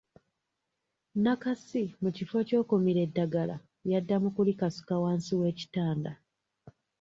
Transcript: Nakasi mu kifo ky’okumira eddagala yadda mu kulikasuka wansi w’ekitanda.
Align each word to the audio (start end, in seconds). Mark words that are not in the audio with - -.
Nakasi 1.23 1.83
mu 2.01 2.09
kifo 2.15 2.37
ky’okumira 2.47 2.99
eddagala 3.07 3.55
yadda 3.91 4.15
mu 4.23 4.29
kulikasuka 4.35 4.93
wansi 5.03 5.31
w’ekitanda. 5.39 6.11